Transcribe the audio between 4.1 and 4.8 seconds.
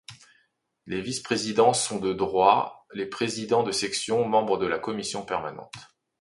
membres de la